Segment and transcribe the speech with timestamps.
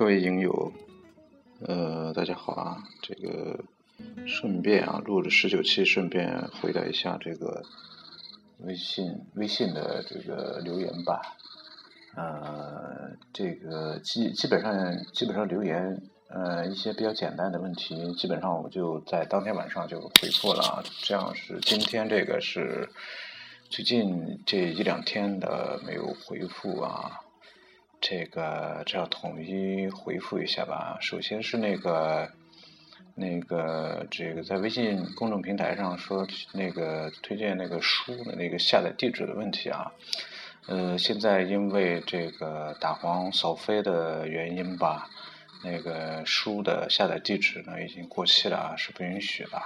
[0.00, 0.72] 各位影友，
[1.66, 2.78] 呃，大家好啊！
[3.02, 3.62] 这个
[4.26, 7.62] 顺便啊，录了十九期，顺便回答一下这个
[8.60, 11.20] 微信微信的这个留言吧。
[12.16, 14.72] 呃，这个基基本上
[15.12, 20.82] 基本上留言，呃，一些比较简单的问题，基本上我就在当天晚上就回复了。
[21.02, 22.88] 这样是今天这个是
[23.68, 27.20] 最近这一两天的没有回复啊。
[28.00, 30.96] 这个这要统一回复一下吧。
[31.00, 32.30] 首先是那个
[33.14, 39.92] 那个这个在微信公众平台上说那个推荐那个书的那个下载地址的问题啊。
[40.66, 45.10] 呃，现在因为这个打黄扫飞的原因吧，
[45.62, 49.60] 那个书的下载地址呢已经过期了啊，是不允许的。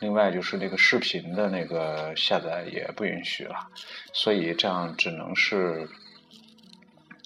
[0.00, 3.68] 另外就是那个视频的那个下载也不允许了，
[4.12, 5.88] 所以这样只能是。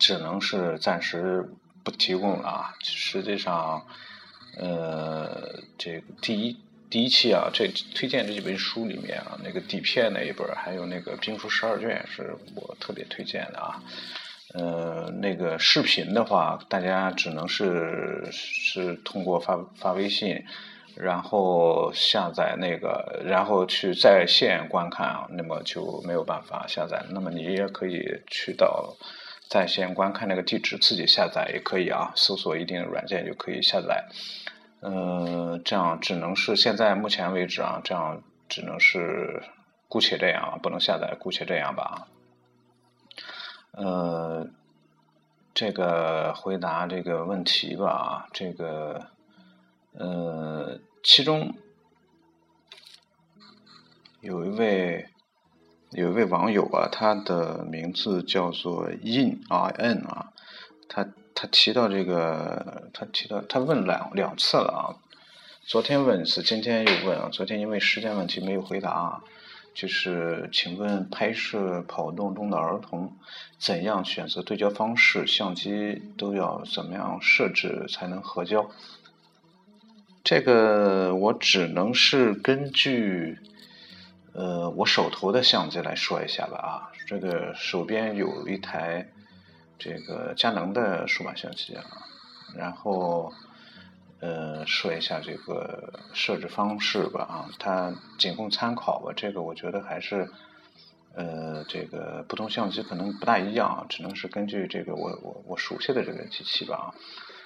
[0.04, 1.48] 只能是暂时
[1.82, 2.74] 不提供了啊！
[2.82, 3.86] 实际上，
[4.58, 6.60] 呃，这个第一
[6.90, 13.82] 第一期啊，这推荐这几本书里面啊，那个底片那一本，还有那个兵书十二卷，是我特别推荐的啊。
[14.52, 20.44] 呃，那个视频的话，大家只能是是通过发发微信，
[20.94, 27.02] 然后下载那个，然后去在线观看啊，那么就没有办法下载。
[27.08, 28.94] 那么你也可以去到。
[29.48, 34.06] 在线观看那个地址自己下载也可以啊，搜索一定的软件就可以下载。
[34.80, 39.42] 嗯，这样只能是现在目前为止啊，这样只能是
[39.88, 42.08] 姑且这样，不能下载，姑且这样吧。
[43.72, 44.46] 呃，
[45.54, 49.08] 这个回答这个问题吧，这个
[49.92, 51.54] 呃，其中
[54.20, 55.06] 有一位。
[55.94, 60.32] 有一位网友啊，他的名字叫做 in i n 啊，
[60.88, 61.06] 他
[61.36, 64.82] 他提到这个，他提到他问两两次了啊，
[65.64, 69.22] 昨天问一次，今天又问啊，昨天因为时间问题没有回答啊，
[69.72, 73.12] 就是请问拍摄跑动中的儿童，
[73.58, 78.68] 怎样选择对焦方式，相机都要怎么样设置才能合焦？
[80.24, 83.38] 这个我只能是根据。
[84.36, 89.06] 呃，我手头的相机来说一下吧啊，这个手边有一台
[89.78, 91.84] 这个佳能的数码相机啊，
[92.56, 93.32] 然后
[94.18, 100.28] 呃说一下这个设置方式吧啊，它仅供参考吧，这个我觉得还是
[101.14, 106.84] 呃这个不同相机可能不大一样，只能是根据这个我我我熟悉的这个机器吧啊。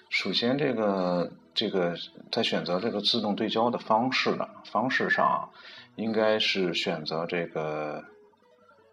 [0.09, 1.95] 首先这个这个
[2.33, 5.51] 在选择这个自动对焦的方式呢方式上。
[5.99, 8.05] 应该是选择这个，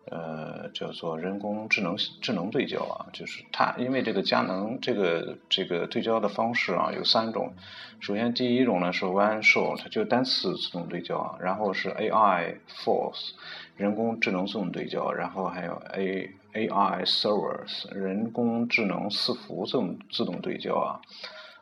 [0.09, 7.53] 呃，叫做人工智能智能对焦啊，就是它，因为这个佳能这个这个对焦的方式啊有三种，
[7.99, 13.33] 首先第一种呢是 One Shot，它就单次自动对焦啊，然后是 AI Force，
[13.77, 21.01] 人工智能自动对焦，然后还有 A AI Servers，人工智能伺服自动自动对焦啊。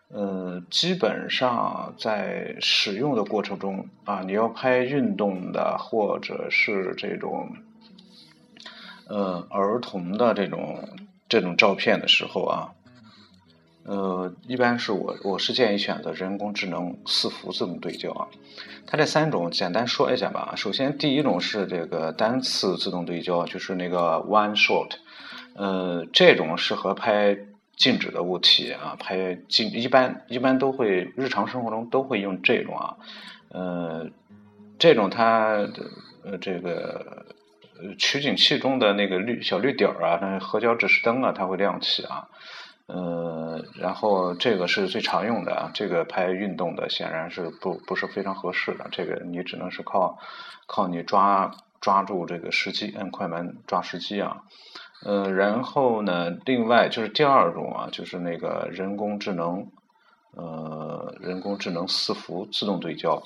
[0.10, 7.56] 呃，基本上在使用的过程中啊，你要拍运动的或者是这种
[9.08, 10.88] 呃儿童的这种
[11.28, 12.74] 这种照片的时候啊，
[13.86, 18.28] 呃，一般是我我是建议选择人工智能四幅自动对焦啊。
[18.86, 20.54] 它这三种简单说一下吧。
[20.56, 24.92] 首先，第一种是这个单次自动对焦，就是那个 one shot，
[25.56, 27.36] 呃，这种适合拍。
[27.76, 32.98] 静止的物体啊，拍静一般一般都会日常生活中都会用这种啊，
[33.50, 34.10] 呃，
[34.78, 35.68] 这种它
[36.24, 37.26] 呃这个
[37.98, 42.30] 取景器中的那个绿小绿点儿啊，那合焦指示灯啊，它会亮起啊，
[42.86, 50.20] 呃，然后这个是最常用的啊，这个拍运动的显然是不不是非常合适的，这个你只能是靠
[50.68, 51.52] 靠你抓
[51.82, 54.44] 抓住这个时机，摁快门抓时机啊。
[55.06, 59.68] 呃，然后呢，另外就是第二种啊，就是那个人工智能，
[60.32, 63.22] 呃，人工智能伺服自动对焦。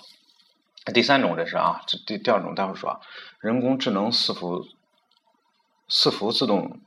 [0.93, 2.99] 第三种这是啊，这第第二种待会儿说啊，
[3.39, 4.65] 人工智能伺服
[5.87, 6.79] 伺服自动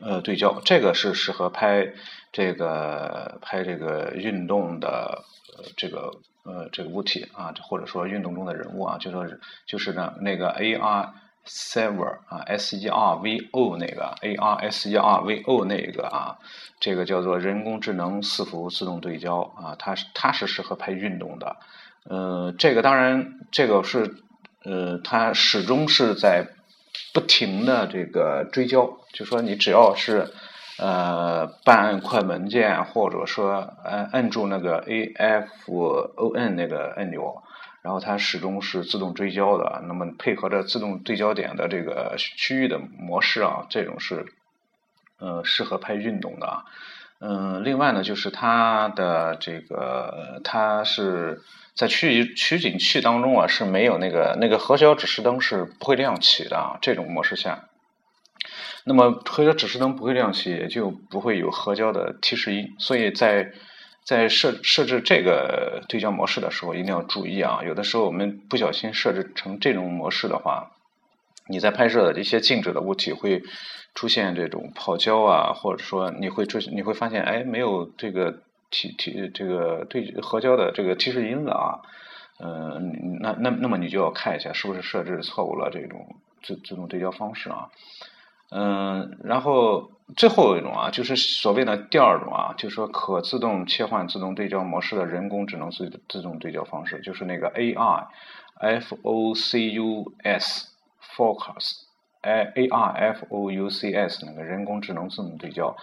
[0.00, 1.92] 呃对焦，这个是适合拍
[2.30, 5.24] 这个拍这个运动的
[5.56, 6.12] 呃这个
[6.44, 11.10] 呃这个物体啊，或者说运动中的人物啊，就说是就是呢那个 AR。
[11.48, 16.38] Server 啊，S E R V O 那个 A R S E R V O 那个啊，
[16.78, 21.56] 这个叫做人工智能伺服自动对焦啊，它是它是适合拍运动的，
[22.04, 24.14] 呃，这个当然这个是
[24.64, 26.46] 呃，它始终是在
[27.14, 30.30] 不停的这个追焦，就说你只要是
[30.78, 33.52] 呃，半按快门键，或者说
[33.82, 35.74] 按按住那个 A F
[36.16, 37.42] O N 那个按钮，
[37.88, 39.82] 然后它始终是自动追焦的。
[39.86, 44.26] 那么配合着自动对焦点的这个区域的模式啊，这种是
[45.18, 46.64] 呃适合拍运动的。
[47.18, 51.40] 嗯，另外呢，就是它的这个它是
[51.74, 57.70] 在取取景器当中啊是没有那个那个合焦指示灯是不会亮起的啊这种模式下。
[58.84, 62.74] 那么合焦指示灯不会亮起，也就不会有合焦的提示音。
[62.78, 63.54] 所以在
[64.08, 67.60] 在设设置这个对焦模式的时候，一定要注意啊！
[67.62, 70.70] 有的时候我们不小心设置成这种模式的话，
[71.46, 73.42] 你在拍摄的一些静止的物体会
[73.94, 78.40] 出现这种跑焦啊，或者说你会出你会发现，哎，没有这个
[78.70, 81.66] 提提这个对合焦的这个提示音了啊。
[82.40, 87.68] 嗯，那那那么你就要看一下是不是设置错误了这种自自动对焦方式啊。
[88.50, 98.06] 嗯，然后最后一种啊，就是所谓的第二种啊，就是说可自动切换自动对焦模式的人工智能自自动对焦方式，就是那个 AI
[98.54, 100.68] F O C U S
[101.14, 105.76] Focus，A A R F O U C S 那个人工智能自动对焦。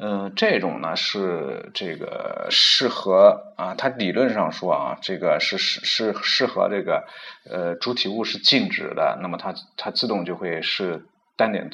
[0.00, 7.04] 嗯，这种呢是这个适合啊，它理论上说啊，这个是是是适合这个
[7.48, 11.04] 呃主体物是静止的，那么它它自动就会是
[11.36, 11.70] 单点。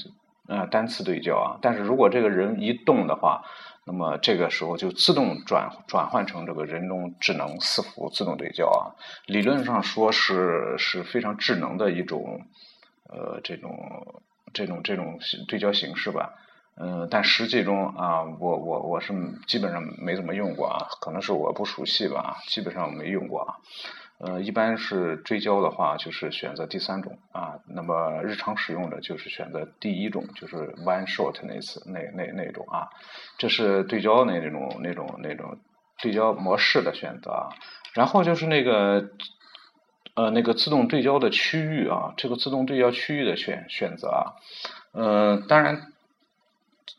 [0.47, 3.43] 呃，单次对焦啊，但是如果这个人一动的话，
[3.87, 8.93] 那么这个时候就自动转转换成这个人工智能四幅自动对焦啊。
[9.27, 12.41] 理论上说是是非常智能的一种
[13.09, 15.19] 呃这种这种这种
[15.49, 16.35] 对焦形式吧。
[16.77, 19.15] 嗯，但实际中啊，我我我是
[19.47, 23.57] 基本上没怎么用过啊，可能是我不熟悉吧，基本上没用过啊。
[24.19, 27.59] 呃，一般是追焦的话，就是选择第三种啊。
[27.67, 32.89] 那么日常使用的就是选择第一种，就是 one shot 那次那那那种啊。
[33.39, 35.59] 这是对焦那那种那种那种
[36.01, 37.49] 对焦模式的选择。
[37.93, 39.11] 然后就是那个
[40.15, 44.35] 呃那个自动对焦的区域啊，这个自动对焦区域的选选择啊。
[44.93, 45.93] 呃，当然，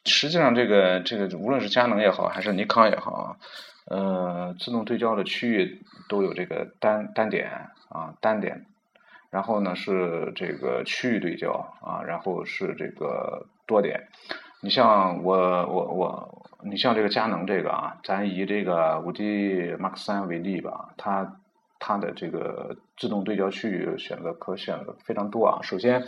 [0.05, 3.37] 实际上这个这个无论是佳能也好，还是尼康也好啊。
[3.85, 7.49] 呃，自动对焦的区域都有这个单单点
[7.89, 8.65] 啊，单点，
[9.29, 11.51] 然后呢是这个区域对焦
[11.81, 14.07] 啊，然后是这个多点。
[14.61, 15.35] 你像我
[15.67, 21.39] 我我，你像这个佳能这个啊，咱以这个五 D Mark 三为例吧，它
[21.77, 25.59] 它的这个自动对焦区域选择可选的非常多啊。
[25.61, 26.03] 首先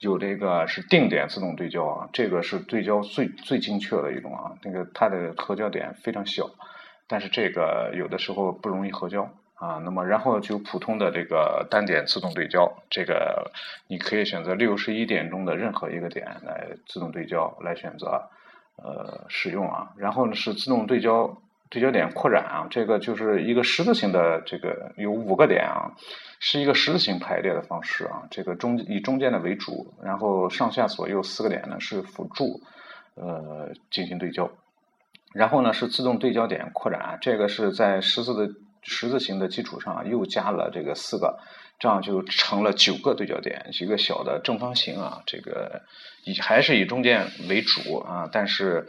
[0.00, 6.50] 有这个是定点自动对焦啊，这个是对焦最最精确的一种啊，那个它的合焦点非常小。
[7.06, 13.52] 但是这个有的时候不容易合焦啊，那么然后就普通的这个单点自动对焦，这个
[13.86, 18.28] 你可以选择六十一点中的任何一个点来自动对焦来选择
[18.76, 21.40] 呃使用啊，然后呢是自动对焦
[21.70, 25.92] 对焦点扩展啊，这个就是一个十字形的这个有五个点啊，
[26.40, 32.60] 是一个十字形排列的方式啊，这个中以中间的为主，然后上下左右四个点呢是辅助
[33.14, 34.50] 呃进行对焦。
[35.34, 41.38] 然后呢是自动对焦点扩展，这个是在十字的十字形的基础上又加了这个四个，
[41.78, 45.82] 这样就成了九个对焦点，一个小的正方形啊，这个
[46.24, 48.86] 以还是以中间为主啊，但是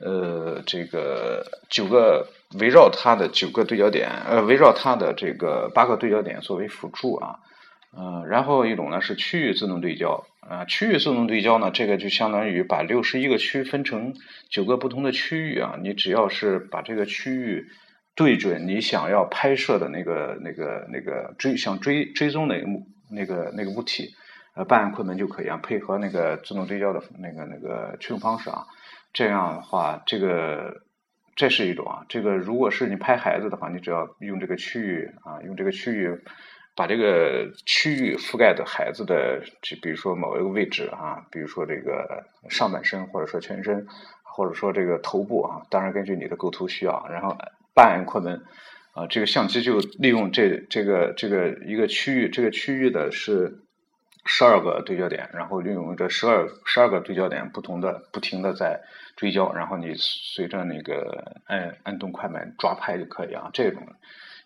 [0.00, 2.26] 呃这个九个
[2.58, 7.38] 围绕它的九个对焦点，呃围绕它的这个八个对焦点作为辅助啊。
[7.98, 14.12] 嗯，然后一种呢是区域自动对焦，啊，区域自动对焦呢，这个就相当于把六十一个区分成
[14.50, 17.66] 九个不同的区域啊，你只要是把这个区域
[18.14, 24.10] 对准你想要拍摄的那个、那个、那个追想追追踪那个物那个那个物体，
[24.54, 28.66] 呃，半按快门就可以啊，配合那个自动对焦的那个那个驱动方式啊，
[29.14, 30.82] 这样的话，这个
[31.34, 36.20] 这是一种啊，这个如果是你拍孩子的话，你只要用这个区域啊，用这个区域。
[36.76, 43.86] 把这个区域覆盖的孩子的，就比如说某一个位置啊，比如说这个上半身，或者说全身，
[44.22, 47.34] 或者说这个头部啊，当然根据你的构图需要，然后
[47.74, 48.42] 半按快门
[48.92, 53.58] 啊，这个相机就利用这这个这个一个区域，这个区域的是
[54.26, 58.78] 十二个对焦点，然后利用这十二十二个对焦点不同的不停的在
[59.16, 63.82] 追焦，然后你随着那个按按动快门抓拍就可以啊，这种。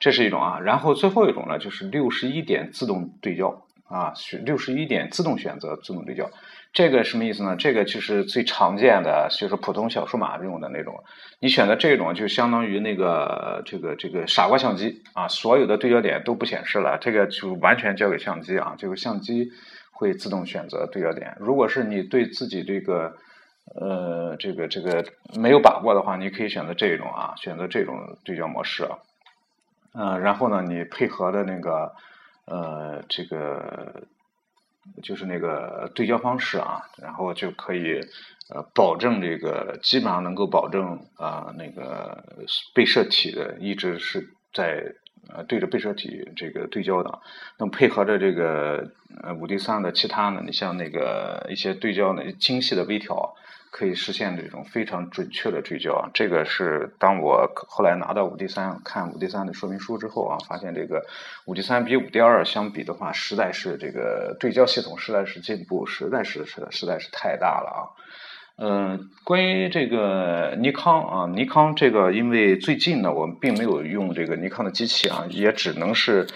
[0.01, 6.31] 这是一种啊，然后最后一种呢，就是六十一点自动对焦啊，选六十一点自动选择自动对焦，
[6.73, 7.55] 这个什么意思呢？
[7.57, 11.05] 这个就是最常见的，就是普通小数码用的那种。
[11.39, 19.51] 你选择这种，就相当于那个这个这个傻瓜相机啊，所有的对焦点都不显示了，这个就完全交给相机啊，这个相机
[19.91, 21.37] 会自动选择对焦点。
[21.41, 23.17] 如果是你对自己这个
[23.79, 25.05] 呃，这个这个
[25.39, 28.97] 没有把握的话，你可以选择这种啊，选择这种对焦模式啊。
[29.93, 31.95] 嗯，然后呢，你配合的那个
[32.47, 34.05] 呃，这个
[35.03, 38.01] 就是那个对焦方式啊，然后就可以
[38.49, 42.25] 呃保证这个基本上能够保证啊那个
[42.75, 44.95] 被摄体的一直是在
[45.29, 47.19] 呃对着被摄体这个对焦的。
[47.59, 48.91] 那么配合着这个
[49.23, 53.37] 呃五 D 三的其他呢，你像那个一些对焦的精细的微调。
[53.73, 56.11] 可以实现这种非常准确的对焦啊！
[56.13, 61.07] 这个是当我后来拿到五 D 三看五 D 三的说明书之后啊，发现这个
[61.45, 67.81] 五 D 三比五 D 二相比的话，实在是这个对焦系统实在是进步，实在是是实在是太大了啊！
[68.63, 76.27] 嗯，关于这个尼康啊，尼康这个，因为最近呢，我们并没有用这个尼康的机器啊，也只能是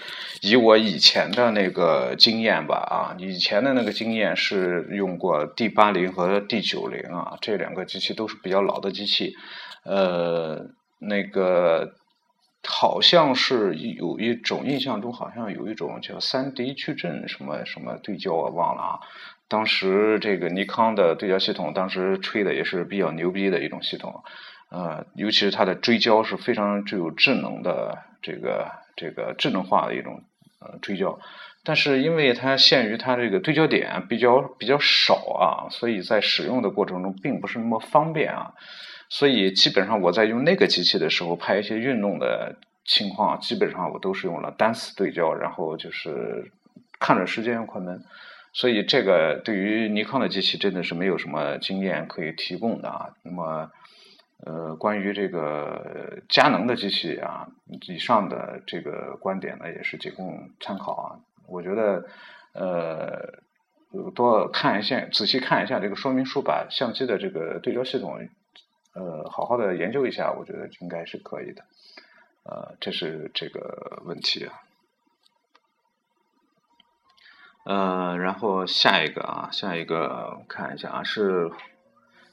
[0.41, 9.35] 以我以前的那个经验吧啊，以前的那个经验是用过 D 八零和 D 九零啊，这两个机器都是比较老的机器，
[9.83, 10.65] 呃，
[10.99, 11.91] 那个
[12.67, 18.99] 好像是有一种印象中好像有一种叫三 D 矩阵什么什么对焦我忘了啊。
[19.47, 24.23] 当时这个尼康的对焦系统，当时吹的也是比较牛逼的一种系统，
[24.71, 30.23] 呃，尤其是它的追焦是非常具有智能的这个这个智能化的一种
[30.59, 31.19] 呃追焦，
[31.63, 38.55] 但是因为它限于它这个对焦点比较比较少啊，所以在使用的过程中并不是那么方便啊，
[39.09, 46.51] 所以基本上我在用那个机器的时候拍一些运动的情况，基本上我都是用了单次对焦，然后就是
[46.99, 48.03] 看着时间快门。
[48.53, 53.09] 所以这个对于尼康的机器真的是没有什么经验可以提供的啊。
[53.21, 53.69] 那么，
[54.45, 57.47] 呃，关于这个佳能的机器啊，
[57.87, 61.19] 以上的这个观点呢，也是仅供参考啊。
[61.47, 62.05] 我觉得，
[62.53, 63.41] 呃，
[64.15, 68.17] 多看一下，仔细看一下这个说明书，把相机的这个对焦系统，
[68.95, 71.63] 呃，好好的研究一下，我觉得应该是可以的。
[72.43, 74.53] 呃，这是这个问题啊。
[77.65, 81.51] 呃，然后下一个啊，下一个看一下啊，是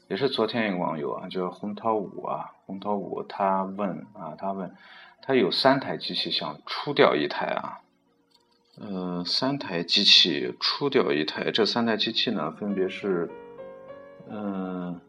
[0.09, 4.77] 也是昨天一个网友啊，叫洪涛武啊，洪涛武他问啊，他问
[5.23, 7.81] 他有三台机器想出掉一台啊，
[8.79, 13.31] 呃，三台机器出掉一台，这三台机器呢，分别是
[14.29, 15.01] 嗯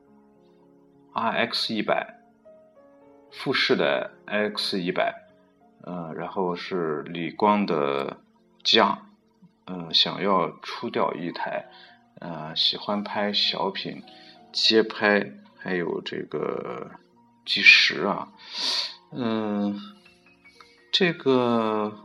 [1.14, 2.20] ，RX 一百，
[3.32, 5.28] 富士的 X 一百，
[5.84, 8.18] 呃，然后是理光的
[8.64, 8.98] G2。
[9.66, 11.70] 嗯，想要出掉一台，
[12.20, 14.04] 呃，喜欢拍小品、
[14.52, 16.92] 街拍，还有这个
[17.46, 18.28] 计时啊，
[19.14, 19.80] 嗯，
[20.92, 21.98] 这个，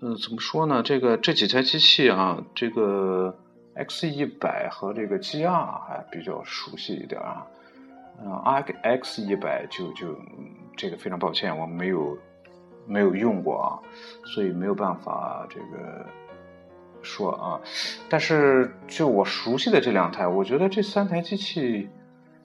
[0.00, 0.80] 嗯，怎么说呢？
[0.84, 3.36] 这个这几台机器啊，这个
[3.78, 7.46] X 一百和这个 G R 还比较熟悉一点啊，
[8.22, 10.14] 嗯，R X 一百就就
[10.76, 12.18] 这个非常抱歉，我没有。
[12.90, 13.68] 没有用过啊，
[14.24, 16.06] 所以没有办法这个
[17.02, 17.60] 说啊。
[18.08, 21.86] 但是就我熟悉的这两台，我觉得这三台机器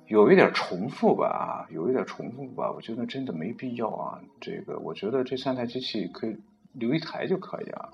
[0.08, 2.70] 有一点重复吧，有一点重复吧。
[2.70, 4.20] 我觉得真的没必要啊。
[4.42, 6.36] 这个我觉得这三台机器可以
[6.74, 7.88] 留一台就可以啊。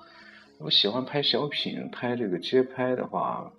[0.62, 3.50] 我喜欢拍小品、拍这个街拍的话，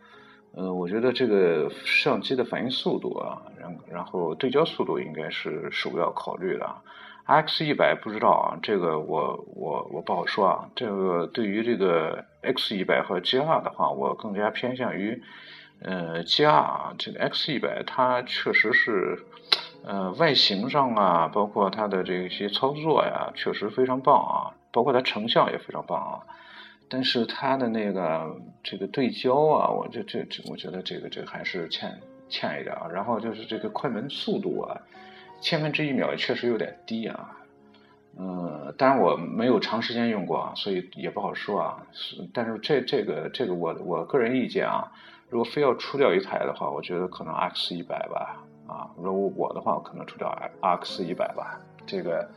[0.52, 6.70] 呃，我觉得这个相机的反应速度啊，然然后对焦速度应该是首要考虑的。
[7.24, 10.68] X 一百不知道啊，这个我我我不好说啊。
[10.76, 15.22] 这个对于这个 X 一百和 G R 的话，我更加偏向于
[15.80, 16.94] 呃 G R。
[16.98, 19.24] 这个 X 一百它确实是
[19.86, 26.20] 呃外形上啊，包括它的这些操作呀，确实非常棒啊，包括它成像也非常棒啊。
[26.90, 32.86] 但是它的那个这个对焦啊，我这这这，我觉得这个这个还是欠欠一点啊。
[32.92, 34.78] 然后就是这个快门速度啊。
[35.42, 37.34] 千分之一秒也确实有点低啊，
[38.18, 41.82] 嗯，当然我没有长时间用过啊，所以也不好说啊。
[41.92, 44.92] 是，但是这这个这个我我个人意见啊，
[45.30, 50.28] 如果非要出掉一台的话，我觉得可能 X 一百吧，啊，如果我的话，我可能出掉
[50.60, 52.28] X 一百吧，这个，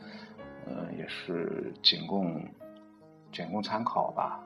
[0.66, 2.42] 嗯，也是仅供
[3.34, 4.40] 仅供参考吧。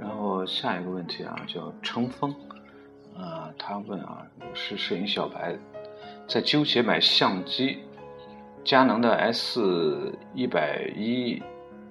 [0.00, 2.34] 然后下一个问题啊，叫乘风，
[3.72, 5.56] 他问啊，是摄影小白，
[6.28, 7.78] 在纠结买相机，
[8.62, 11.42] 佳能的 S 一百一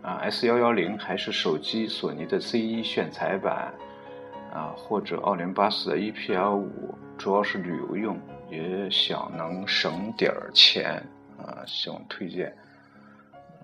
[0.03, 3.73] 啊，S 幺幺零还是手机，索尼的 Z 一炫彩版
[4.53, 8.19] 啊，或者奥林巴斯的 EPL 五，主要是旅游用，
[8.51, 11.03] 也想能省点儿钱
[11.39, 12.55] 啊，希望推荐。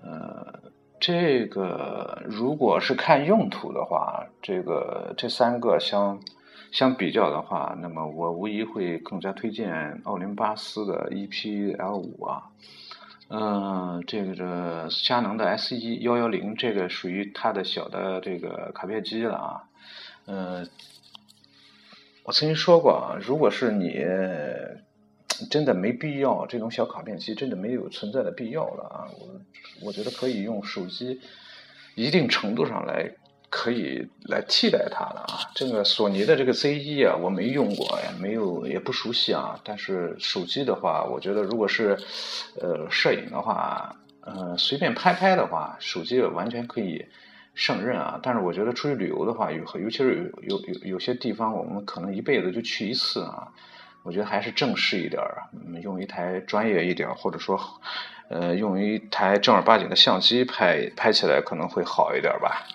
[0.02, 0.58] 呃，
[0.98, 6.18] 这个如果是看用途的话，这个这三个相
[6.70, 12.42] 相比较的话，那么我无疑会更加推荐奥林巴斯的 EPL 五啊。
[13.30, 19.64] 嗯，这个这佳能的 S 一幺幺零，这个属于它的小的这个卡片机了啊。
[20.26, 20.68] 嗯，
[22.24, 24.02] 我曾经说过啊，如果是你
[25.50, 29.08] 真的没必要这种小卡片机，真的没有存在的必要了啊。
[29.20, 31.20] 我我觉得可以用手机，
[31.94, 33.10] 一定程度上来。
[33.50, 35.40] 可以来替代它了啊！
[35.54, 39.58] 这个索尼的这个 Z 一啊，我没用过，也没有也不熟悉啊。
[39.64, 41.98] 但是手机的话，我觉得如果是
[42.60, 47.06] 呃摄影的话，呃随便拍拍的话，手机完全可以
[47.54, 48.20] 胜任啊。
[48.22, 53.48] 但是我觉得出去旅游的话，有尤其是有有有些地方，我们可能一辈子就去一次啊。
[54.04, 55.42] 我觉得还是正式一点儿，
[55.82, 57.60] 用一台专业一点，或者说
[58.30, 62.66] 呃用一台正儿八经的相机拍拍起来可能会好一点吧。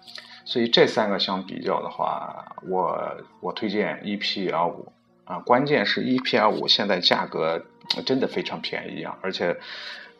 [0.45, 4.91] 所以这三个相比较的话，我我推荐 EPL 五
[5.25, 7.63] 啊，关键是 EPL 五现在价格
[8.05, 9.55] 真的非常便宜啊，而且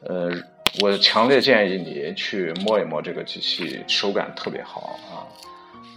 [0.02, 0.32] 呃，
[0.82, 5.28] 我强烈建议你去摸一摸这个机器，手感特别好啊。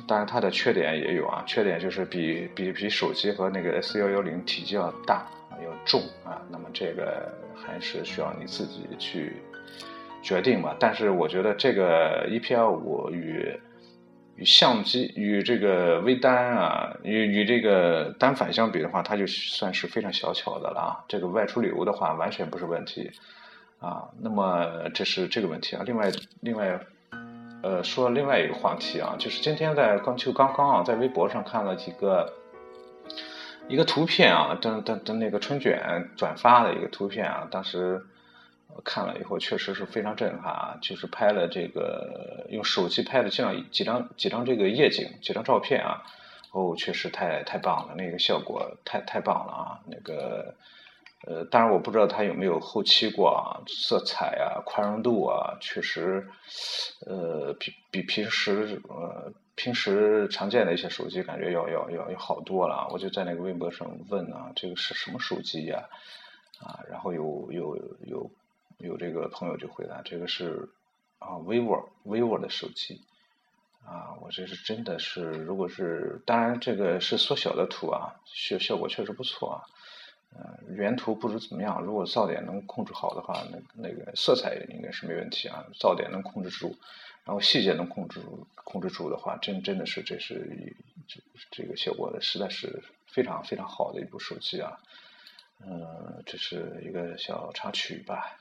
[0.08, 5.26] 当然它的缺点也有啊，缺点就是比比比手机和那个 S 幺幺零体积要大
[5.64, 9.36] 要重啊，那么这个还是需要你自己去
[10.22, 10.76] 决定吧。
[10.78, 13.52] 但是我觉得这个 EPL 五与
[14.36, 21.04] 与相机与这个微单啊，与与这个单反相比的话，它就算是非常小巧的了啊。
[21.08, 23.10] 这个外出旅游的话，完全不是问题
[23.80, 24.08] 啊。
[24.20, 25.82] 那么这是这个问题啊。
[25.86, 26.78] 另外，另外，
[27.62, 32.32] 呃，说另外一个话题啊，就是今天在刚就刚刚啊，在微博上看了几个
[33.68, 38.04] 一个图片啊，等等等那个春卷转发的一个图片啊，当时。
[38.84, 40.78] 看了以后确实是非常震撼啊！
[40.82, 46.02] 就是拍了这个用手机拍的这样几张几张这个夜景几张照片啊，
[46.52, 49.80] 哦，确实太太棒了，那个效果太太棒了啊！
[49.86, 50.54] 那个
[51.26, 56.26] 呃，当然我不知道它有没有后期过啊，色彩啊、宽容度啊，确实
[57.06, 62.88] 呃比比平时呃平时常见的一些手机感觉要要要要好多了。
[62.90, 65.88] 我就在那个微博上问啊，这个是什么手机呀？
[66.60, 68.30] 啊，然后有有有。
[68.78, 70.68] 有这个朋友就回答，这个是
[71.18, 73.00] 啊，vivo vivo 的手机。
[73.84, 79.62] 啊，我这是真的是，如果是当然这个是缩小的图啊，效效果确实不错啊，
[80.34, 86.74] 呃，原图不知怎么样，如果噪点能控制好的话，那那个色彩应该是没问题啊，噪点能控制住，
[87.24, 90.74] 然后细节能控制住控制住的话，真真的是这是
[91.06, 91.20] 这
[91.52, 94.76] 这个效果的实在是非常非常好的一部手机啊，
[95.64, 98.36] 嗯，这是一个小插曲吧。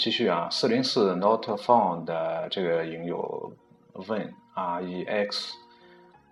[0.00, 3.52] 继续啊，四零四 Not Found 的这个影友
[3.92, 5.52] 问 R E X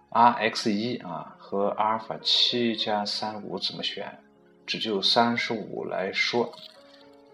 [0.09, 4.11] R X 一啊和阿尔法七加三五怎么选？
[4.65, 6.51] 只就三十五来说，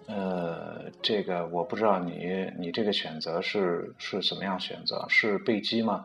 [0.08, 5.06] 呃，这个我不知道你你这个选择是是怎么样选择？
[5.08, 6.04] 是备机吗？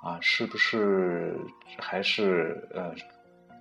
[0.00, 1.36] 啊，是不是
[1.78, 2.94] 还是呃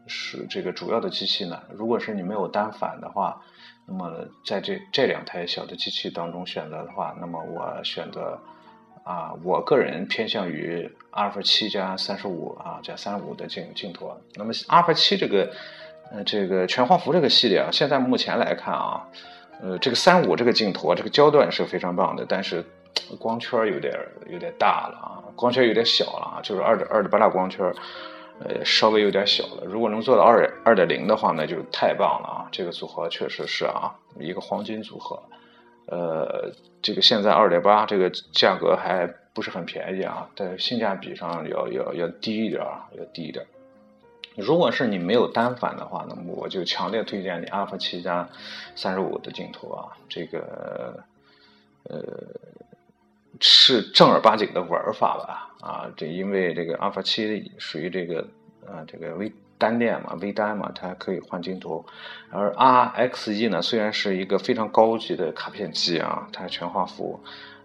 [0.06, 1.60] 是这个主要的机器呢？
[1.72, 3.42] 如果是你没有单反的话，
[3.86, 4.12] 那么
[4.46, 8.40] 在这这两台小的机器当中选择的话，那么我选择
[9.04, 14.16] 啊，我个人偏向于阿尔法七加三十五啊加三十五的镜镜头。
[14.36, 15.52] 那么阿尔法七这个
[16.12, 19.08] 呃这个全画幅这个系列啊，现在目前来看啊，
[19.62, 22.64] 呃这个三五这个镜头啊，这个焦段是非常棒的，但是。
[23.20, 23.92] 光圈有点
[24.28, 27.66] 有点大了啊，光圈有点小了啊，就是二点二点八大光圈，
[28.40, 29.64] 呃，稍微有点小了。
[29.66, 32.50] 如果能做到二二点零的话，那就太棒了啊！
[32.52, 35.22] 这个组合确实是啊，一个黄金组合。
[35.86, 43.46] 呃，这个现在二点八这个价格还不是很便宜啊，在性价比上要要要低一点啊，要低一点。
[44.36, 48.28] 如果是你没有单反的话，那么我就强烈推荐你阿尔法七加
[48.76, 51.00] 三十五的镜头啊，这个
[51.84, 52.02] 呃。
[53.40, 55.50] 是正儿八经的玩法吧？
[55.62, 58.22] 啊，这因为这个阿尔法七属于这个
[58.66, 61.86] 啊，这个微单链嘛，微单嘛，它可以换镜头。
[62.30, 67.20] 而 R X E 呢，虽然是一个非常高级的卡片机啊，它是全画幅，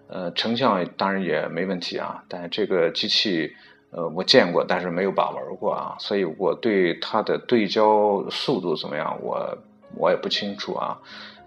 [0.09, 3.52] 呃，成像当然也没问题啊，但这个机器
[3.90, 9.59] 呃我见过，但是没有把玩过啊，所以我对它的对焦速度怎么样，我
[9.96, 10.98] 我也不清楚啊。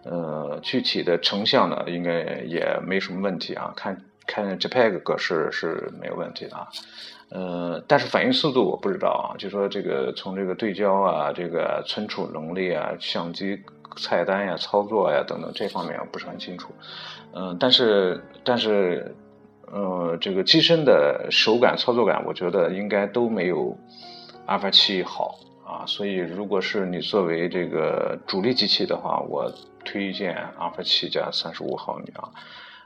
[0.04, 3.96] 呃，具体的成像呢，应该也没什么问题啊，看
[4.32, 6.68] 看 JPEG 格式是没有问题的啊。
[7.30, 13.62] 呃，但是反应速度我不知道啊，就说这个从这个对焦啊，这个存储能力啊，相机
[13.98, 16.74] 菜单呀、操作呀等等这方面我不是很清楚。
[17.34, 19.16] 嗯，但是但是，
[19.72, 23.78] 呃，这个机身的手感、操作感，我觉得应该都没有
[24.48, 25.86] Alpha 七好啊。
[25.88, 29.50] 所以，如果是你作为这个主力机器的话，我
[29.86, 32.28] 推荐阿尔法七加三十五毫米啊。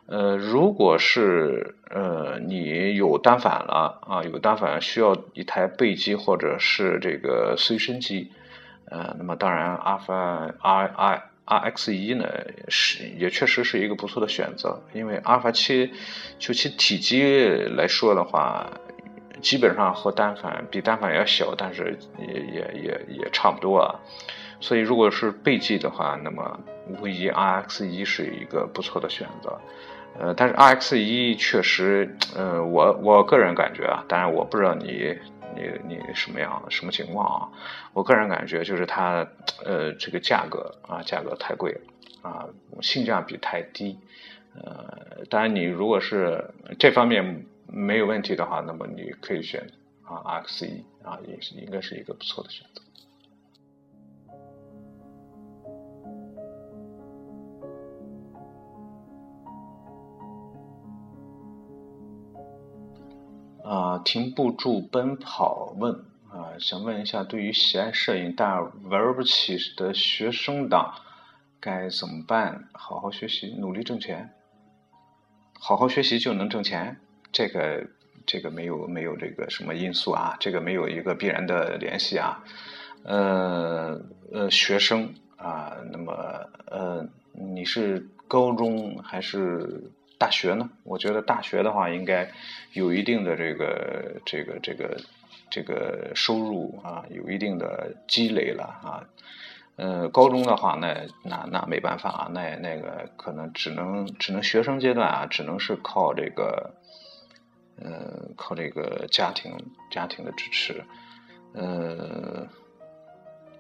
[0.07, 8.31] 呃，如果是呃你有单反了啊，有单反需要一台背机或者是这个随身机，
[8.85, 10.15] 呃，那么当然阿尔法
[10.61, 12.27] R R R X 一呢
[12.67, 15.91] 是也确实是一个不错的选择，因为阿尔法七
[16.37, 17.43] 就其体积
[17.75, 18.69] 来说的话，
[19.41, 23.95] 基本上和单反比单反要小，但是也也也也差不多啊。
[24.59, 29.59] 所以如果是背机的话，那么无疑 R X 一是一个不错的选择。
[30.17, 35.17] 呃，但是 R X 一确实，呃，我我个人感觉啊，当然我不知道你
[35.55, 37.49] 你你什么样什么情况啊，
[37.93, 39.27] 我个人感觉就是它，
[39.65, 41.81] 呃，这个价格啊，价格太贵了
[42.21, 42.47] 啊，
[42.81, 43.99] 性价比太低，
[44.53, 49.67] 呃，当然你如果是这方面没有问题的话，那么你可以选
[50.03, 52.81] 啊 R X 一啊，也是应该是一个不错的选择。
[63.65, 65.91] 啊，停不住奔跑问
[66.29, 70.93] 啊，想问一下，对于喜爱摄影但玩不起的学生党
[71.59, 72.69] 该怎么办？
[72.73, 74.35] 好好学习，努力挣钱，
[75.59, 76.99] 好好学习就能挣钱？
[77.31, 77.87] 这个
[78.27, 82.43] 这个没有没有这个什么因素啊，这个没有一个必然的联系啊。
[83.03, 83.99] 呃
[84.31, 86.13] 呃，学生啊，那么
[86.67, 89.91] 呃，你是高中还是？
[90.17, 90.69] 大学呢？
[90.83, 92.29] 我觉得大学的话，应该
[92.73, 94.97] 有一定的这个、这个、这个、
[95.49, 99.03] 这个收入啊，有一定的积累了啊。
[99.77, 106.73] 呃，高中的话，那那那没办法啊，那那个可能只能只能学生阶段啊，只能是靠这个，
[107.83, 109.53] 呃，靠这个家庭
[109.91, 110.81] 家庭的支持。
[111.51, 112.47] 呃，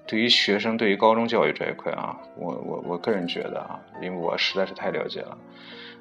[0.07, 5.37] 对于学生，对于高中教育这一块啊，我我我个人觉得啊，因为我实在是太了解了。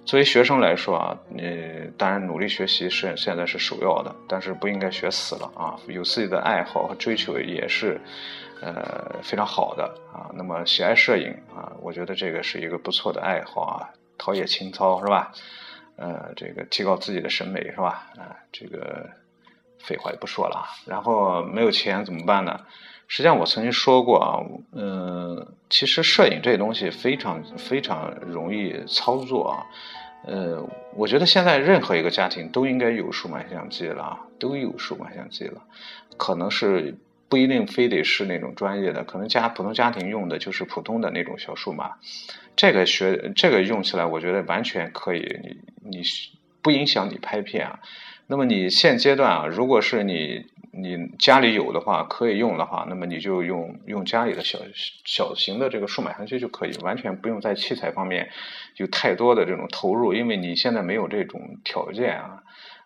[0.05, 5.77] 作为学生来说啊，你当然努力学习是现在是首要的，但是不应该学死了啊。
[5.88, 7.99] 有自己的爱好和追求也是，
[8.61, 10.29] 呃，非常好的啊。
[10.35, 13.88] 那么喜爱摄影啊，我觉得这个是一个不错的爱好啊，
[14.19, 15.33] 陶冶情操是吧？
[15.97, 18.07] 呃，这个提高自己的审美是吧？
[18.19, 19.09] 啊，这个
[19.79, 20.69] 废话也不说了啊。
[20.87, 22.61] 然后没有钱怎么办呢？
[23.07, 24.40] 实际上我曾经说过啊，
[24.73, 29.67] 嗯，其实摄影这东西非常非常容易操作啊，
[30.27, 35.62] 呃，我觉得现在任何一个家庭都应该有数码相机了啊，都有数码相机了，
[36.17, 36.97] 可能是
[37.29, 41.93] 不一定非得是那种专业的，可能家普通家庭用的就是普通的那种小数码，
[42.57, 45.59] 这个学这个用起来，我觉得完全可以，你
[45.90, 46.03] 你
[46.62, 47.81] 不影响你拍片啊。
[48.27, 54.59] 那么你现阶段啊，如果是你你家里有的话，可以用的话，那么你就用用家里的小
[55.05, 58.31] 小型的这个数码相机就可以，完全不用在器材方面
[58.77, 62.43] 有太多的这种投入，因为你现在没有这种条件啊，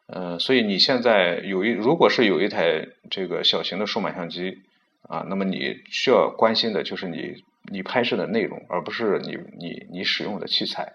[0.07, 4.59] 呃，所以你现在有一如果是有一台这个小型的数码相机
[5.03, 10.93] 啊，那么你需要关心的就是你你拍摄的内容，而不是你你你使用的器材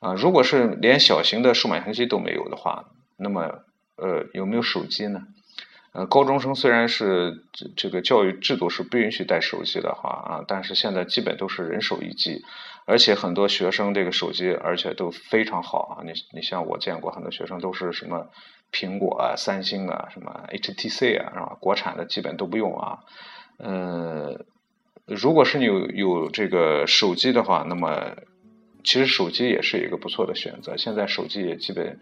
[0.00, 0.14] 啊。
[0.14, 3.64] 如果是连小型的数码相机都没有的话，那么，
[3.96, 5.22] 呃，有没有手机呢？
[6.06, 12.44] 高中生虽然是这这个教育制度是不允许带手机的话啊，但是现在基本都是人手一机，
[12.86, 16.04] 而且很多学生这个手机而且都非常好啊。
[16.04, 18.28] 你你像我见过很多学生都是什么
[18.72, 21.56] 苹果啊、三星啊、什么 HTC 啊，是吧？
[21.60, 22.98] 国产的基本都不用啊。
[23.56, 24.44] 呃，
[25.06, 28.16] 如果是你有有这个手机的话，那么
[28.84, 30.76] 其实手机也是一个不错的选择。
[30.76, 31.98] 现在手机也基本。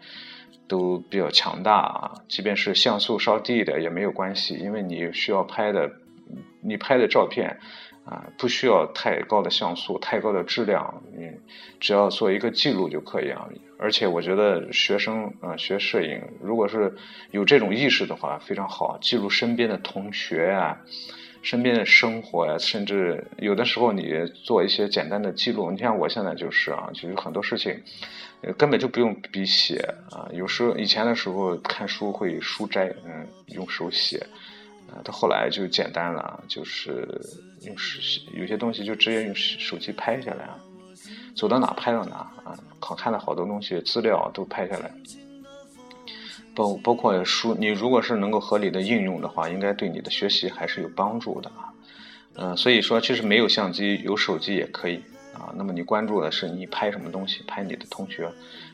[0.69, 5.89] 都比较强大啊，即便是像素稍低的也没有关系，因为你需要拍的，
[6.61, 7.57] 你拍的照片
[8.03, 11.31] 啊，不需要太高的像素、太高的质量，你
[11.79, 13.47] 只要做一个记录就可以啊。
[13.79, 16.93] 而且我觉得学生啊学摄影，如果是
[17.31, 20.81] 有这种意识的话，非常好，记录身边的同学啊，
[21.41, 25.71] 身边的生活呀，甚至有的时候你做一些简单的记录。
[25.71, 27.81] 你像我现在就是啊，就是很多事情
[28.57, 29.77] 根本就不用笔写
[30.11, 30.27] 啊。
[30.33, 34.17] 有时候以前的时候看书会书摘，嗯，用手写
[34.89, 34.99] 啊。
[35.03, 37.07] 到后来就简单了，就是
[37.61, 37.99] 用手
[38.33, 40.59] 有些东西就直接用手机拍下来啊，
[41.35, 44.91] 走到哪拍到哪啊，好看的好多东西资料都拍下来。
[46.57, 51.69] 包包括书，你如果是能够合理的应用的话，应该对你的学习还是有帮助的啊。
[52.33, 54.95] 嗯，所以说其实没有相机，有手机也可以
[55.35, 55.53] 啊。
[55.55, 57.43] 那么你关注的是你拍什么东西？
[57.45, 58.27] 拍你的同学，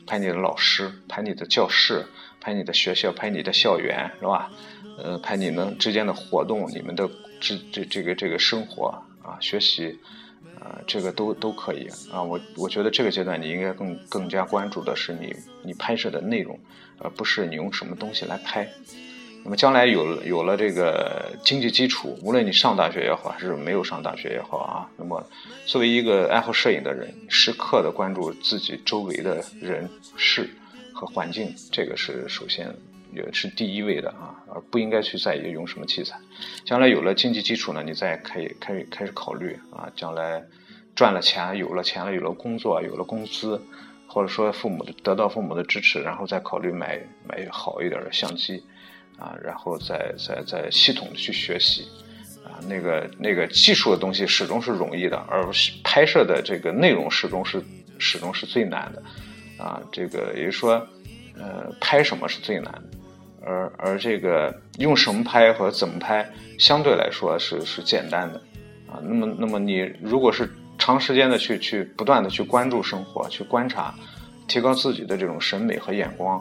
[0.06, 2.06] 拍你的老师，拍你的教室，
[2.40, 4.50] 拍你的学校，拍你的校园，是吧？
[4.96, 7.06] 呃，拍你们之间的活动，你们的
[7.38, 8.86] 这这这个这个生活
[9.22, 9.98] 啊，学习。
[10.60, 16.58] 啊，这个都都可以啊，我我觉得这个阶段你应该更更加关注的是你你拍摄的内容，
[16.98, 18.68] 而不是你用什么东西来拍。
[19.44, 25.22] 那么将来有了有了这个经济基础，无论你上大学也好，还是没有上大学也好啊，那么
[25.66, 30.48] 作为一个爱好摄影的人，时刻的关注自己周围的人事
[30.92, 32.74] 和环境，这个是首先。
[33.12, 36.18] 也是第一位的啊，而不应该去在意用什么器材。
[36.64, 39.88] 将来有了经济基础呢，你再可以开始开始考虑啊。
[39.94, 40.42] 将来
[40.96, 43.62] 赚了钱，有了钱了，有了工作，有了工资，
[44.14, 48.62] 或者说父母的得到父母的支持，然后再考虑买买好一点的相机
[49.18, 51.82] 啊，然后再再再系统的去学习
[52.44, 52.62] 啊。
[52.68, 55.44] 那个那个技术的东西始终是容易的，而
[55.82, 57.60] 拍摄的这个内容始终是
[57.98, 59.02] 始终是最难的
[59.58, 59.82] 啊。
[59.90, 60.74] 这个也就是说，
[61.36, 62.84] 呃，拍什么是最难的。
[63.44, 66.24] 而而这个用什么拍和怎么拍，
[66.56, 68.40] 相对来说是是简单的，
[68.86, 70.48] 啊，那么那么你如果是
[70.84, 73.94] 长时间的去去不断的去关注生活，去观察，
[74.46, 76.38] 提高自己的这种审美和眼光，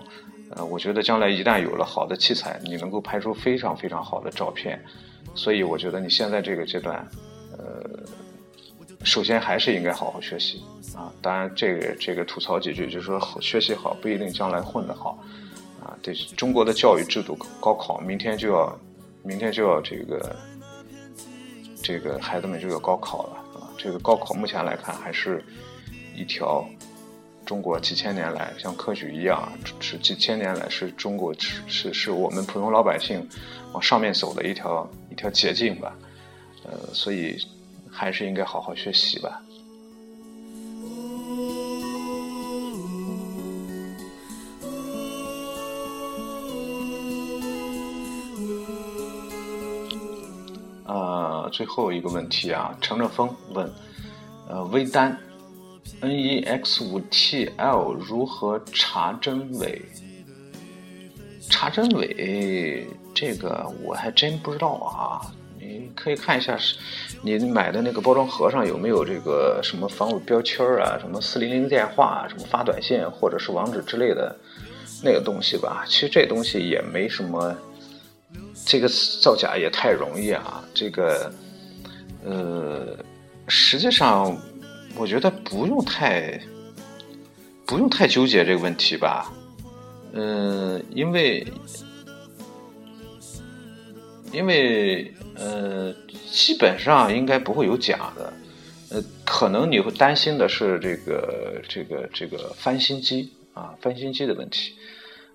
[0.49, 4.77] 呃，我觉得将来一旦有了好的器材，你能够拍出非常非常好的照片，
[5.34, 7.08] 所以我觉得你现在这个阶段，
[7.58, 7.89] 呃，
[9.06, 10.62] 首先还是应该好好学习
[10.93, 15.17] 啊，当然这个这个吐槽几句，就是说学习好不一定将来混得好。
[15.82, 18.77] 啊，对中国的教育制度，高考明天就要，
[19.23, 20.36] 明天就要这个，
[21.82, 23.42] 这个孩子们就要高考了。
[23.84, 25.43] 这个高考目前来看，还是
[26.15, 26.65] 一条
[27.46, 33.28] 中国几千年来像科举一样，是几千年来是中国是是是我们普通老百姓
[33.74, 35.93] 往上面走的一条一条捷径吧。
[36.63, 37.36] 呃，所以
[37.91, 39.43] 还是应该好好学习吧。
[51.54, 53.72] 最后一个问题啊，乘着风问，
[54.50, 55.16] 呃，微单
[56.02, 59.80] NEX 五 TL 如何查真伪？
[61.52, 65.22] 查真伪这个我还真不知道啊，
[65.60, 66.76] 你可以看一下是，
[67.22, 74.36] 你买的那个包装盒上有没有这个什么防伪标签啊，什么四零零电话，什么发短信或者是网址之类的
[75.04, 75.86] 那个东西吧。
[75.88, 77.56] 其实这东西也没什么。
[78.66, 78.88] 这个
[79.22, 80.63] 造假也太容易啊！
[80.74, 81.30] 这个，
[82.26, 82.98] 呃，
[83.48, 84.38] 实际上，
[84.96, 86.40] 我觉得不用太，
[87.66, 89.34] 不用太纠结这个问题吧。
[90.14, 91.46] 嗯，因为，
[94.32, 95.94] 因为，呃，
[96.32, 98.34] 基本上应该不会有假的。
[98.90, 104.74] 呃，可能你会担心的是这个，这个，这个翻新机啊，翻新机的问题。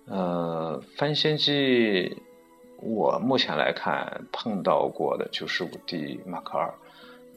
[0.06, 2.16] 呃，翻新机。
[2.80, 6.72] 我目前来看碰到过的就是五 D Mark 二，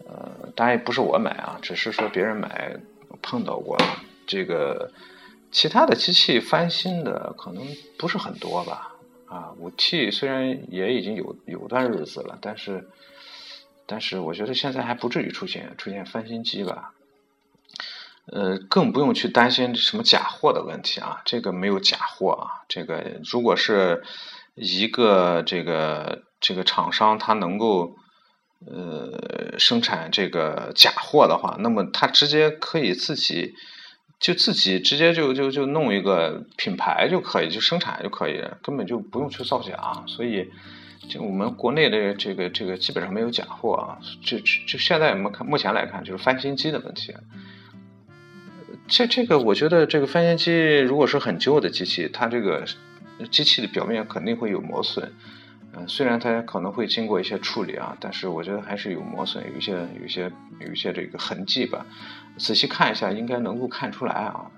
[0.05, 2.77] 呃，当然也不是我买啊，只是说别人买
[3.23, 3.75] 碰到过。
[4.27, 4.91] 这个
[5.51, 7.65] 其他的机器翻新的可能
[7.97, 8.93] 不是很多吧，
[9.25, 12.87] 啊，五 T 虽然也已经有有段日子了，但是
[13.87, 16.93] 但是我觉得现在还不至于出现出现翻新机吧，
[18.27, 24.03] 呃，更不用去担心什么假货的问题啊，这个没有假货啊，这个如果是。
[24.63, 27.95] 一个这个这个厂商，他能够
[28.67, 33.55] 呃生产这个假货的话，那么他直接可以自己
[34.19, 40.03] 就自己直接就就就弄一个品牌就可以，就生产就可以，根本就不用去造假。
[40.05, 40.47] 所以，
[41.09, 43.97] 就我们国内的这个这个基本上没有假货啊。
[44.23, 47.15] 就就现在我们看目前来看，就是翻新机的问题。
[48.87, 52.63] 这这个我觉得，这个翻新机如果是很旧的机器，它这个。
[53.29, 55.11] 机器的表面肯定会有磨损，
[55.73, 61.85] 嗯，虽然它可能会经过一些处理啊，但是我觉得还是有磨损，有一些、有一些、有一些这个痕迹吧。
[62.37, 64.49] 仔细看一下，应该能够看出来啊，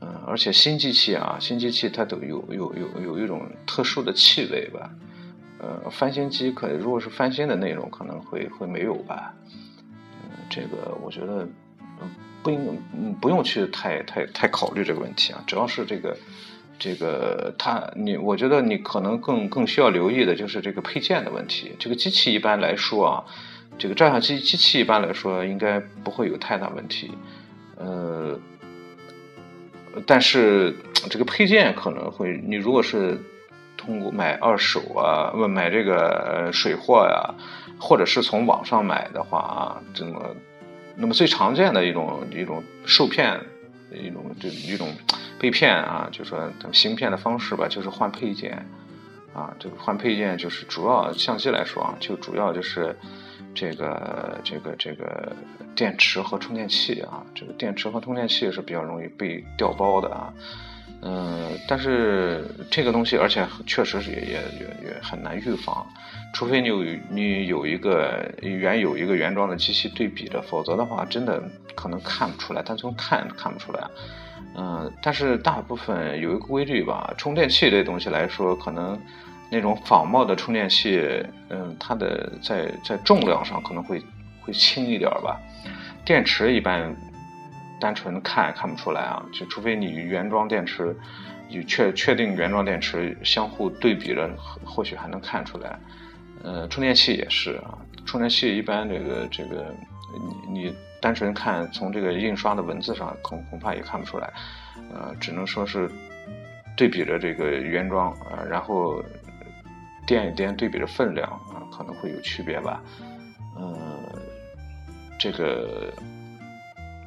[0.00, 4.90] 嗯，而且新机器啊，新机器它都有有有有一种特殊的气味吧，
[5.58, 9.34] 呃，翻新机可如果是翻新的内容，可能会会没有吧。
[10.22, 11.48] 嗯，这个我觉得，
[12.00, 12.10] 嗯，
[12.42, 15.42] 不应，嗯，不用去太太太考虑这个问题啊。
[15.46, 16.16] 主要是这个
[16.78, 21.72] 这个它，你我觉得你可能更更需要留意的就是这个配件的问题。
[21.78, 23.24] 这个机器一般来说啊，
[23.78, 27.10] 这个照相机机器一般来说应该不会有太大问题。
[27.76, 28.38] 呃，
[30.06, 30.74] 但是
[31.10, 33.18] 这个配件可能会，你如果是。
[33.80, 37.32] 通过买二手啊，不买这个水货呀，
[37.78, 40.34] 或者是从网上买的话啊，这么，
[40.96, 43.40] 那么最常见的一种一种受骗，
[43.92, 44.92] 一种就一种
[45.38, 48.66] 被骗啊，就说行骗的方式吧，就是换配件
[49.34, 52.96] 啊，这个换配件就是主要相机来说啊，就主要就是
[53.54, 55.34] 这个这个这个
[55.74, 60.32] 电池和充电器啊，这个电池和充电器是比较容易被调包的啊。
[61.00, 64.40] 嗯，但是这个东西，而且确实是也也
[64.84, 65.86] 也很难预防，
[66.34, 71.40] 除非你有你有一个原有一个原装的机器对比着，否则的话，真的
[71.76, 73.80] 可能看不出来，单纯看看不出来。
[74.56, 79.00] 嗯，但是大部分有一个规律吧，充电器这东西来说，可能
[79.52, 84.02] 那种仿冒的充电器，嗯，它的在在重量上可能会
[84.40, 85.40] 会轻一点吧，
[86.04, 86.92] 电池一般。
[87.80, 90.96] 单纯看也看不出来啊，就除非你原装电池，
[91.48, 94.28] 你确确定原装电池相互对比着，
[94.64, 95.78] 或许还能看出来。
[96.42, 99.74] 呃，充电器也是啊，充电器一般这个这个，
[100.46, 104.32] 你你单纯看从这个印刷的文字上，恐恐怕也看不出来。
[104.92, 105.90] 呃，只能说是
[106.76, 109.02] 对比着这个原装啊，然后
[110.06, 112.82] 掂一掂，对比着分量啊，可能会有区别吧。
[113.56, 113.76] 呃，
[115.18, 115.92] 这个。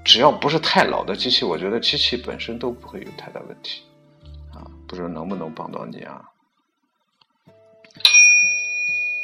[0.04, 3.84] 只要不是太老的机器，我觉得机器本身都不会有太大问题，
[4.52, 6.26] 啊，不知道能不能帮到你啊？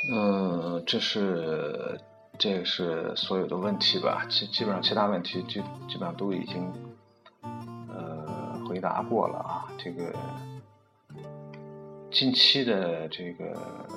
[0.10, 2.00] 嗯，这是
[2.38, 4.26] 这是所有的问题吧？
[4.30, 5.56] 基基本上其他问题基
[5.90, 6.72] 基本上都已经
[7.90, 9.68] 呃回答过了啊。
[9.78, 10.14] 这个
[12.12, 13.88] 近期的这个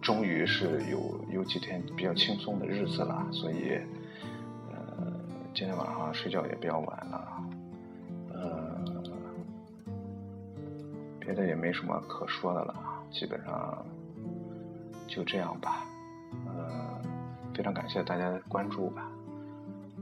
[0.00, 3.78] 终于是有有几天比较轻松的日子了，所以。
[5.54, 7.44] 今天晚上睡觉也比较晚了，
[8.32, 8.80] 呃，
[11.20, 12.74] 别的也没什么可说的了，
[13.10, 13.84] 基本上
[15.06, 15.84] 就这样吧，
[16.46, 17.00] 呃，
[17.54, 19.06] 非常感谢大家的关注吧。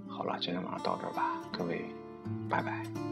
[0.09, 1.85] 好了，今天晚上到这儿吧，各位，
[2.49, 3.10] 拜拜。